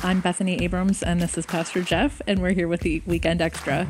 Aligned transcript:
I'm 0.00 0.20
Bethany 0.20 0.62
Abrams, 0.62 1.02
and 1.02 1.20
this 1.20 1.36
is 1.36 1.44
Pastor 1.44 1.82
Jeff, 1.82 2.22
and 2.26 2.40
we're 2.40 2.52
here 2.52 2.68
with 2.68 2.82
the 2.82 3.02
Weekend 3.04 3.40
Extra. 3.40 3.88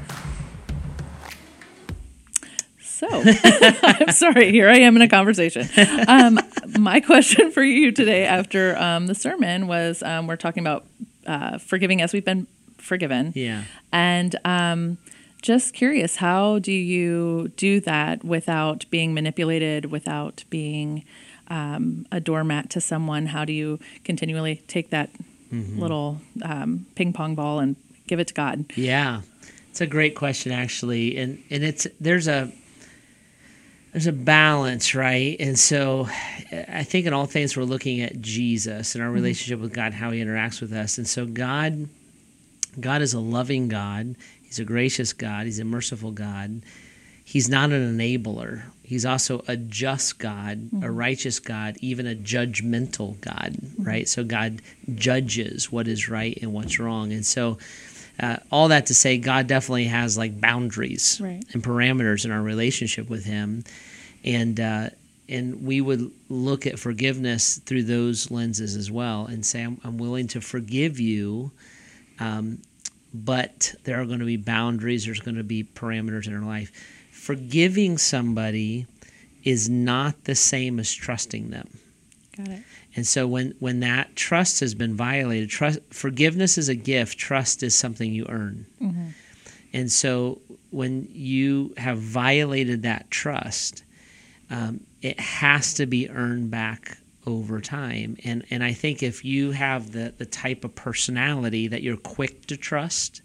So, 2.81 3.07
I'm 3.45 4.13
sorry, 4.13 4.50
here 4.50 4.71
I 4.71 4.79
am 4.79 4.97
in 4.97 5.02
a 5.02 5.08
conversation. 5.08 5.68
Um, 6.08 6.41
my 6.79 7.00
question 7.00 7.52
for 7.52 7.63
you 7.63 7.92
today 7.92 8.25
after 8.25 8.77
um, 8.79 9.07
the 9.07 9.14
sermon 9.14 9.66
was 9.66 10.02
um, 10.02 10.27
we're 10.27 10.36
talking 10.36 10.62
about 10.62 10.86
uh, 11.26 11.58
forgiving 11.58 12.00
as 12.00 12.14
we've 12.14 12.25
been 12.25 12.46
forgiven. 12.79 13.32
Yeah. 13.36 13.64
And 13.93 14.34
um, 14.46 14.96
just 15.43 15.75
curious, 15.75 16.16
how 16.16 16.59
do 16.59 16.72
you 16.72 17.52
do 17.56 17.80
that 17.80 18.25
without 18.25 18.86
being 18.90 19.12
manipulated, 19.12 19.86
without 19.86 20.45
being 20.48 21.04
um, 21.48 22.06
a 22.11 22.18
doormat 22.18 22.70
to 22.70 22.80
someone? 22.80 23.27
How 23.27 23.45
do 23.45 23.52
you 23.52 23.79
continually 24.04 24.62
take 24.66 24.88
that 24.88 25.11
little 25.50 26.20
um, 26.42 26.86
ping 26.94 27.12
pong 27.12 27.34
ball 27.34 27.58
and 27.58 27.76
give 28.06 28.20
it 28.20 28.29
to 28.29 28.34
God? 28.34 28.64
Yeah, 28.76 29.22
it's 29.70 29.80
a 29.80 29.86
great 29.86 30.14
question 30.14 30.52
actually, 30.52 31.16
and 31.16 31.43
and 31.50 31.64
it's 31.64 31.86
there's 32.01 32.29
a 32.29 32.52
there's 33.92 34.06
a 34.06 34.12
balance, 34.12 34.95
right? 34.95 35.37
And 35.41 35.59
so, 35.59 36.09
I 36.53 36.84
think 36.84 37.06
in 37.06 37.12
all 37.12 37.27
things 37.27 37.56
we're 37.56 37.65
looking 37.65 38.01
at 38.01 38.20
Jesus 38.20 38.95
and 38.95 39.03
our 39.03 39.11
relationship 39.11 39.61
with 39.61 39.73
God, 39.73 39.92
how 39.92 40.11
He 40.11 40.23
interacts 40.23 40.61
with 40.61 40.73
us, 40.73 40.98
and 40.98 41.09
so 41.09 41.27
God, 41.27 41.89
God 42.78 43.03
is 43.03 43.15
a 43.15 43.20
loving 43.20 43.69
God. 43.69 44.15
He's 44.42 44.59
a 44.59 44.65
gracious 44.65 45.12
God. 45.12 45.47
He's 45.47 45.59
a 45.59 45.65
merciful 45.65 46.11
God. 46.11 46.62
He's 47.29 47.49
not 47.51 47.73
an 47.73 47.99
enabler. 47.99 48.63
He's 48.83 49.05
also 49.05 49.45
a 49.47 49.55
just 49.55 50.19
God, 50.19 50.71
a 50.83 50.91
righteous 50.91 51.41
God, 51.41 51.77
even 51.83 52.07
a 52.07 52.15
judgmental 52.15 53.21
God, 53.21 53.55
right? 53.77 54.09
So 54.09 54.25
God 54.25 54.63
judges 54.95 55.71
what 55.71 55.87
is 55.89 56.09
right 56.09 56.39
and 56.41 56.55
what's 56.55 56.79
wrong. 56.79 57.13
And 57.13 57.27
so, 57.27 57.59
uh, 58.19 58.39
all 58.51 58.69
that 58.69 58.87
to 58.87 58.95
say, 58.95 59.19
God 59.19 59.47
definitely 59.47 59.85
has 59.85 60.17
like 60.17 60.41
boundaries 60.41 61.20
Right. 61.23 61.45
and 61.53 61.62
parameters 61.62 62.25
in 62.25 62.31
our 62.31 62.41
relationship 62.41 63.11
with 63.11 63.27
Him, 63.27 63.63
and 64.25 64.59
uh, 64.59 64.89
and 65.29 65.67
we 65.67 65.83
would 65.83 66.11
look 66.31 66.67
at 66.67 66.79
forgiveness 66.79 67.59
through 67.59 67.83
those 67.83 68.31
lenses 68.31 68.75
as 68.75 68.91
well, 68.91 69.27
and 69.27 69.45
say, 69.45 69.63
I'm, 69.65 69.79
I'm 69.85 69.98
willing 69.98 70.29
to 70.29 70.41
forgive 70.41 70.98
you, 70.98 71.53
um, 72.20 72.63
but 73.12 73.75
there 73.84 74.01
are 74.01 74.05
going 74.06 74.19
to 74.20 74.25
be 74.25 74.37
boundaries. 74.37 75.05
There's 75.06 75.20
going 75.20 75.37
to 75.37 75.45
be 75.45 75.64
parameters 75.64 76.27
in 76.27 76.34
our 76.34 76.47
life. 76.47 76.70
Forgiving 77.11 77.98
somebody 77.98 78.87
is 79.45 79.69
not 79.69 80.25
the 80.25 80.34
same 80.34 80.78
as 80.78 80.92
trusting 80.92 81.51
them. 81.51 81.69
Got 82.36 82.48
it. 82.48 82.62
And 82.97 83.06
so 83.06 83.27
when 83.27 83.55
when 83.61 83.81
that 83.81 84.17
trust 84.17 84.61
has 84.61 84.75
been 84.75 84.95
violated, 84.95 85.51
trust 85.51 85.79
forgiveness 85.91 86.59
is 86.59 86.69
a 86.69 86.75
gift, 86.75 87.19
trust 87.19 87.62
is 87.62 87.75
something 87.75 88.12
you 88.12 88.27
earn. 88.29 88.67
And 89.73 89.92
so 89.92 90.41
when 90.70 91.09
you 91.12 91.75
have 91.77 91.98
violated 91.98 92.83
that 92.83 93.11
trust, 93.11 93.84
um, 94.51 94.81
it 95.03 95.20
has 95.20 95.75
to 95.75 95.86
be 95.86 96.09
earned 96.09 96.51
back 96.51 96.98
over 97.29 97.61
time. 97.61 98.17
And 98.25 98.45
and 98.51 98.65
I 98.65 98.73
think 98.73 99.03
if 99.03 99.25
you 99.25 99.53
have 99.53 99.93
the 99.93 100.15
the 100.17 100.27
type 100.27 100.65
of 100.65 100.75
personality 100.75 101.69
that 101.69 101.83
you're 101.83 101.97
quick 101.98 102.47
to 102.47 102.57
trust, 102.57 103.20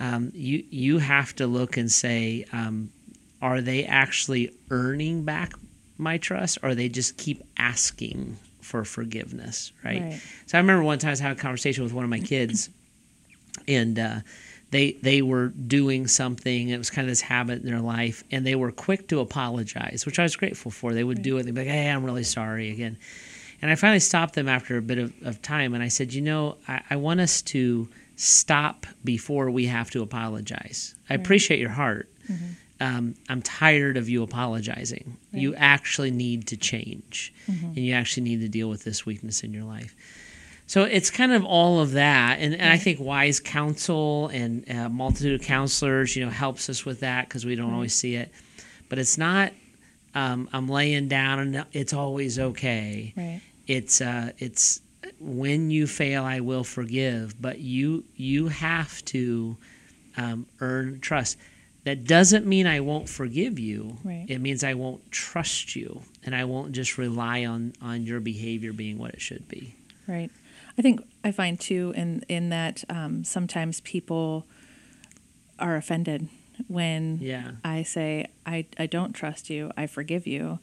um, 0.00 0.32
you 0.34 0.64
you 0.70 0.98
have 0.98 1.36
to 1.36 1.46
look 1.46 1.76
and 1.76 1.92
say, 1.92 2.44
um, 2.52 2.90
are 3.40 3.60
they 3.60 3.84
actually 3.84 4.50
earning 4.70 5.24
back 5.24 5.52
my 5.98 6.16
trust, 6.18 6.58
or 6.62 6.74
they 6.74 6.88
just 6.88 7.18
keep 7.18 7.42
asking 7.56 8.38
for 8.60 8.84
forgiveness, 8.84 9.72
right? 9.84 10.02
Right. 10.02 10.22
So 10.46 10.58
I 10.58 10.60
remember 10.60 10.82
one 10.82 10.98
time 10.98 11.08
I 11.08 11.12
was 11.12 11.20
having 11.20 11.38
a 11.38 11.40
conversation 11.40 11.84
with 11.84 11.92
one 11.92 12.04
of 12.04 12.10
my 12.10 12.20
kids, 12.20 12.70
and 13.68 13.98
uh, 13.98 14.20
they 14.72 14.92
they 15.02 15.22
were 15.22 15.48
doing 15.48 16.08
something. 16.08 16.70
It 16.70 16.78
was 16.78 16.90
kind 16.90 17.06
of 17.06 17.10
this 17.10 17.20
habit 17.20 17.60
in 17.60 17.66
their 17.66 17.80
life, 17.80 18.24
and 18.32 18.44
they 18.44 18.54
were 18.56 18.72
quick 18.72 19.06
to 19.08 19.20
apologize, 19.20 20.04
which 20.06 20.18
I 20.18 20.22
was 20.24 20.34
grateful 20.34 20.70
for. 20.70 20.94
They 20.94 21.04
would 21.04 21.22
do 21.22 21.36
it. 21.36 21.44
They'd 21.44 21.54
be 21.54 21.60
like, 21.60 21.70
"Hey, 21.70 21.88
I'm 21.90 22.04
really 22.04 22.24
sorry 22.24 22.70
again." 22.70 22.96
And 23.60 23.70
I 23.70 23.76
finally 23.76 24.00
stopped 24.00 24.34
them 24.34 24.48
after 24.48 24.76
a 24.76 24.82
bit 24.82 24.98
of, 24.98 25.12
of 25.24 25.40
time, 25.42 25.74
and 25.74 25.82
I 25.82 25.88
said, 25.88 26.12
"You 26.14 26.22
know, 26.22 26.56
I, 26.66 26.80
I 26.90 26.96
want 26.96 27.20
us 27.20 27.42
to 27.42 27.86
stop 28.16 28.86
before 29.04 29.50
we 29.50 29.66
have 29.66 29.90
to 29.90 30.02
apologize. 30.02 30.94
I 31.08 31.14
appreciate 31.14 31.60
your 31.60 31.70
heart. 31.70 32.08
Um, 32.80 33.14
I'm 33.28 33.42
tired 33.42 33.96
of 33.96 34.08
you 34.08 34.22
apologizing. 34.24 35.16
You 35.32 35.54
actually 35.54 36.10
need 36.10 36.46
to 36.48 36.56
change, 36.56 37.32
and 37.46 37.78
you 37.78 37.92
actually 37.92 38.24
need 38.24 38.40
to 38.40 38.48
deal 38.48 38.68
with 38.70 38.84
this 38.84 39.04
weakness 39.04 39.44
in 39.44 39.52
your 39.52 39.64
life." 39.64 39.94
So 40.66 40.84
it's 40.84 41.10
kind 41.10 41.32
of 41.32 41.44
all 41.44 41.80
of 41.80 41.92
that, 41.92 42.38
and, 42.40 42.54
and 42.54 42.70
I 42.70 42.78
think 42.78 42.98
wise 42.98 43.40
counsel 43.40 44.28
and 44.28 44.66
a 44.68 44.88
multitude 44.88 45.38
of 45.38 45.46
counselors, 45.46 46.16
you 46.16 46.24
know, 46.24 46.30
helps 46.30 46.70
us 46.70 46.86
with 46.86 47.00
that 47.00 47.28
because 47.28 47.44
we 47.44 47.56
don't 47.56 47.74
always 47.74 47.94
see 47.94 48.14
it. 48.14 48.32
But 48.88 48.98
it's 48.98 49.18
not. 49.18 49.52
Um, 50.14 50.48
I'm 50.52 50.68
laying 50.68 51.08
down 51.08 51.38
and 51.38 51.64
it's 51.72 51.92
always 51.92 52.38
okay. 52.38 53.12
Right. 53.16 53.40
It's 53.66 54.00
uh, 54.00 54.32
it's 54.38 54.80
when 55.20 55.70
you 55.70 55.86
fail, 55.86 56.24
I 56.24 56.40
will 56.40 56.64
forgive, 56.64 57.40
but 57.40 57.58
you 57.58 58.04
you 58.16 58.48
have 58.48 59.04
to 59.06 59.56
um, 60.16 60.46
earn 60.60 61.00
trust. 61.00 61.38
That 61.84 62.04
doesn't 62.04 62.46
mean 62.46 62.66
I 62.66 62.80
won't 62.80 63.08
forgive 63.08 63.58
you. 63.58 63.98
Right. 64.04 64.26
It 64.28 64.40
means 64.40 64.62
I 64.62 64.74
won't 64.74 65.10
trust 65.10 65.74
you, 65.74 66.02
and 66.24 66.34
I 66.34 66.44
won't 66.44 66.72
just 66.72 66.98
rely 66.98 67.44
on 67.44 67.72
on 67.80 68.04
your 68.04 68.20
behavior 68.20 68.72
being 68.72 68.98
what 68.98 69.14
it 69.14 69.20
should 69.20 69.48
be. 69.48 69.74
Right. 70.06 70.30
I 70.78 70.82
think 70.82 71.00
I 71.24 71.32
find 71.32 71.58
too 71.60 71.92
in 71.96 72.24
in 72.28 72.48
that 72.50 72.84
um, 72.88 73.24
sometimes 73.24 73.80
people 73.82 74.46
are 75.58 75.76
offended 75.76 76.28
when 76.68 77.18
Yeah. 77.20 77.52
I 77.64 77.82
say 77.82 78.26
I 78.46 78.66
I 78.78 78.86
don't 78.86 79.12
trust 79.12 79.50
you, 79.50 79.70
I 79.76 79.86
forgive 79.86 80.26
you, 80.26 80.58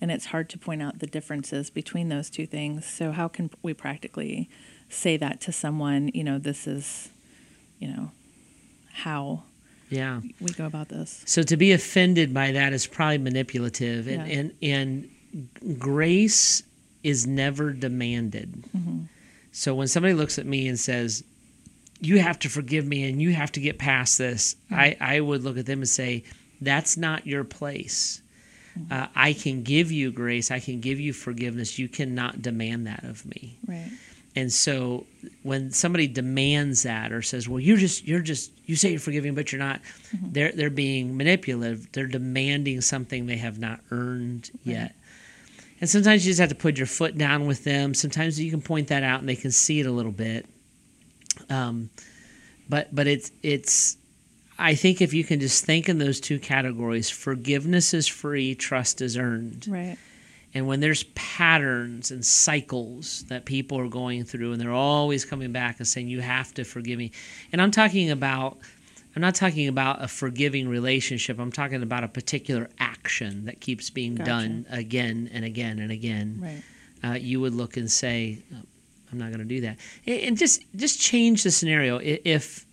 and 0.00 0.10
it's 0.10 0.26
hard 0.26 0.48
to 0.50 0.58
point 0.58 0.82
out 0.82 0.98
the 0.98 1.06
differences 1.06 1.70
between 1.70 2.08
those 2.08 2.28
two 2.30 2.46
things. 2.46 2.84
So 2.86 3.12
how 3.12 3.28
can 3.28 3.50
we 3.62 3.72
practically 3.74 4.48
say 4.88 5.16
that 5.16 5.40
to 5.42 5.52
someone? 5.52 6.10
You 6.14 6.24
know, 6.24 6.38
this 6.38 6.66
is, 6.66 7.10
you 7.78 7.88
know, 7.88 8.10
how 8.92 9.44
Yeah. 9.90 10.20
we 10.40 10.52
go 10.52 10.66
about 10.66 10.88
this. 10.88 11.22
So 11.26 11.42
to 11.42 11.56
be 11.56 11.72
offended 11.72 12.34
by 12.34 12.52
that 12.52 12.72
is 12.72 12.86
probably 12.86 13.18
manipulative, 13.18 14.08
and 14.08 14.26
Yeah. 14.28 14.38
and, 14.38 15.08
and 15.62 15.78
grace 15.78 16.62
is 17.02 17.26
never 17.26 17.72
demanded. 17.72 18.64
So 19.52 19.74
when 19.74 19.86
somebody 19.86 20.14
looks 20.14 20.38
at 20.38 20.46
me 20.46 20.66
and 20.66 20.80
says, 20.80 21.22
"You 22.00 22.18
have 22.20 22.38
to 22.40 22.48
forgive 22.48 22.86
me, 22.86 23.04
and 23.04 23.20
you 23.20 23.32
have 23.34 23.52
to 23.52 23.60
get 23.60 23.78
past 23.78 24.18
this," 24.18 24.56
mm-hmm. 24.66 24.74
I 24.74 24.96
I 25.00 25.20
would 25.20 25.44
look 25.44 25.58
at 25.58 25.66
them 25.66 25.80
and 25.80 25.88
say, 25.88 26.24
"That's 26.60 26.96
not 26.96 27.26
your 27.26 27.44
place." 27.44 28.22
Mm-hmm. 28.78 28.92
Uh, 28.92 29.06
I 29.14 29.34
can 29.34 29.62
give 29.62 29.92
you 29.92 30.10
grace. 30.10 30.50
I 30.50 30.58
can 30.58 30.80
give 30.80 30.98
you 30.98 31.12
forgiveness. 31.12 31.78
You 31.78 31.88
cannot 31.88 32.40
demand 32.40 32.86
that 32.86 33.04
of 33.04 33.26
me. 33.26 33.58
Right. 33.66 33.90
And 34.34 34.50
so 34.50 35.04
when 35.42 35.72
somebody 35.72 36.06
demands 36.06 36.84
that 36.84 37.12
or 37.12 37.20
says, 37.20 37.48
"Well, 37.48 37.60
you're 37.60 37.76
just 37.76 38.06
you're 38.06 38.20
just 38.20 38.50
you 38.64 38.76
say 38.76 38.90
you're 38.90 39.00
forgiving, 39.00 39.34
but 39.34 39.52
you're 39.52 39.58
not," 39.58 39.82
mm-hmm. 39.82 40.32
they're 40.32 40.52
they're 40.52 40.70
being 40.70 41.16
manipulative. 41.16 41.92
They're 41.92 42.06
demanding 42.06 42.80
something 42.80 43.26
they 43.26 43.36
have 43.36 43.58
not 43.58 43.80
earned 43.90 44.50
yet. 44.64 44.94
And 45.82 45.90
sometimes 45.90 46.24
you 46.24 46.30
just 46.30 46.38
have 46.38 46.48
to 46.48 46.54
put 46.54 46.78
your 46.78 46.86
foot 46.86 47.18
down 47.18 47.46
with 47.46 47.64
them. 47.64 47.92
Sometimes 47.92 48.38
you 48.38 48.52
can 48.52 48.62
point 48.62 48.86
that 48.88 49.02
out 49.02 49.18
and 49.18 49.28
they 49.28 49.34
can 49.34 49.50
see 49.50 49.80
it 49.80 49.86
a 49.86 49.90
little 49.90 50.12
bit. 50.12 50.46
Um, 51.50 51.90
but 52.68 52.94
but 52.94 53.08
it's 53.08 53.32
it's 53.42 53.96
I 54.60 54.76
think 54.76 55.00
if 55.00 55.12
you 55.12 55.24
can 55.24 55.40
just 55.40 55.64
think 55.64 55.88
in 55.88 55.98
those 55.98 56.20
two 56.20 56.38
categories, 56.38 57.10
forgiveness 57.10 57.94
is 57.94 58.06
free, 58.06 58.54
trust 58.54 59.02
is 59.02 59.16
earned. 59.16 59.66
Right. 59.68 59.98
And 60.54 60.68
when 60.68 60.78
there's 60.78 61.02
patterns 61.14 62.12
and 62.12 62.24
cycles 62.24 63.24
that 63.24 63.44
people 63.44 63.80
are 63.80 63.88
going 63.88 64.22
through, 64.22 64.52
and 64.52 64.60
they're 64.60 64.70
always 64.70 65.24
coming 65.24 65.50
back 65.50 65.78
and 65.78 65.88
saying, 65.88 66.06
You 66.06 66.20
have 66.20 66.54
to 66.54 66.64
forgive 66.64 66.96
me. 66.96 67.10
And 67.50 67.60
I'm 67.60 67.72
talking 67.72 68.08
about, 68.08 68.58
I'm 69.14 69.20
not 69.22 69.34
talking 69.34 69.68
about 69.68 70.02
a 70.02 70.08
forgiving 70.08 70.68
relationship. 70.68 71.38
I'm 71.38 71.52
talking 71.52 71.82
about 71.82 72.02
a 72.04 72.08
particular 72.08 72.68
action 72.78 73.44
that 73.44 73.60
keeps 73.60 73.90
being 73.90 74.14
Gotcha. 74.14 74.30
done 74.30 74.66
again 74.70 75.28
and 75.32 75.44
again 75.44 75.78
and 75.78 75.90
again. 75.92 76.38
Right. 76.42 76.62
Uh, 77.04 77.14
you 77.16 77.40
would 77.40 77.54
look 77.54 77.76
and 77.76 77.90
say, 77.90 78.38
I'm 79.10 79.18
not 79.18 79.26
going 79.28 79.40
to 79.40 79.44
do 79.44 79.60
that. 79.62 79.76
And 80.06 80.38
just, 80.38 80.62
just 80.76 81.00
change 81.00 81.42
the 81.42 81.50
scenario. 81.50 81.98
If, 82.02 82.64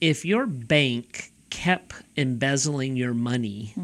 if 0.00 0.24
your 0.24 0.46
bank 0.46 1.30
kept 1.50 1.94
embezzling 2.16 2.96
your 2.96 3.12
money, 3.14 3.74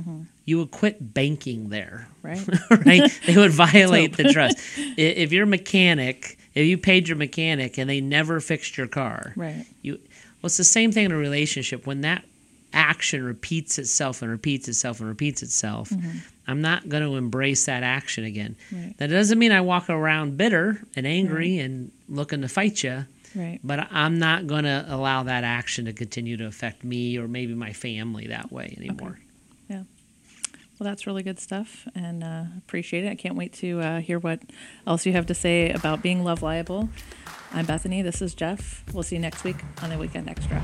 you 0.47 0.59
would 0.59 0.71
quit 0.71 1.13
banking 1.15 1.69
there 1.69 2.09
Right. 2.23 2.41
right? 2.87 3.21
They 3.27 3.37
would 3.37 3.51
violate 3.67 4.17
the 4.17 4.33
trust. 4.33 4.59
If 4.97 5.33
your 5.33 5.47
mechanic, 5.47 6.39
if 6.55 6.67
you 6.67 6.79
paid 6.79 7.07
your 7.09 7.17
mechanic 7.19 7.79
and 7.79 7.89
they 7.89 8.01
never 8.01 8.41
fixed 8.41 8.77
your 8.79 8.87
car, 8.89 9.33
Right. 9.37 9.67
you 9.83 10.01
well, 10.40 10.46
it's 10.46 10.56
the 10.56 10.64
same 10.64 10.93
thing 10.93 11.06
in 11.06 11.12
a 11.12 11.17
relationship. 11.17 11.87
When 11.87 12.02
that 12.02 12.25
action 12.73 13.25
repeats 13.25 13.79
itself 13.79 14.23
and 14.23 14.31
repeats 14.31 14.69
itself 14.69 15.00
and 15.00 15.08
repeats 15.08 15.43
itself, 15.43 15.93
I'm 16.46 16.61
not 16.61 16.88
going 16.88 17.02
to 17.02 17.17
embrace 17.17 17.67
that 17.67 17.82
action 17.82 18.25
again. 18.25 18.56
Right. 18.73 18.94
That 18.99 19.11
doesn't 19.11 19.38
mean 19.38 19.52
I 19.52 19.61
walk 19.61 19.90
around 19.90 20.37
bitter 20.37 20.82
and 20.96 21.06
angry 21.06 21.58
and 21.58 21.90
looking 22.08 22.43
to 22.43 22.49
fight 22.49 22.82
you. 22.82 23.06
Right. 23.35 23.61
But 23.62 23.88
I'm 23.90 24.19
not 24.19 24.46
going 24.46 24.64
to 24.64 24.87
allow 24.88 25.25
that 25.25 25.44
action 25.44 25.85
to 25.85 25.93
continue 25.93 26.37
to 26.38 26.46
affect 26.46 26.85
me 26.85 27.19
or 27.19 27.29
maybe 27.29 27.55
my 27.55 27.73
family 27.73 28.29
that 28.29 28.50
way 28.50 28.75
anymore. 28.79 29.19
Yeah. 29.69 29.82
Well, 30.79 30.88
that's 30.88 31.06
really 31.08 31.25
good 31.25 31.40
stuff, 31.40 31.88
and 31.96 32.23
uh, 32.23 32.44
appreciate 32.56 33.05
it. 33.05 33.11
I 33.11 33.17
can't 33.17 33.35
wait 33.35 33.52
to 33.55 33.81
uh, 33.81 34.00
hear 34.00 34.20
what 34.20 34.40
else 34.87 35.05
you 35.06 35.12
have 35.12 35.26
to 35.26 35.35
say 35.35 35.70
about 35.70 36.02
being 36.02 36.23
love 36.23 36.40
liable. 36.40 36.88
I'm 37.53 37.67
Bethany. 37.67 38.03
This 38.03 38.21
is 38.21 38.35
Jeff. 38.35 38.85
We'll 38.93 39.03
see 39.03 39.17
you 39.17 39.23
next 39.23 39.45
week 39.45 39.56
on 39.83 39.91
the 39.91 39.99
Weekend 39.99 40.29
Extra. 40.29 40.62